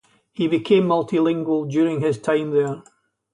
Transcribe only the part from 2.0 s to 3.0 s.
his time there.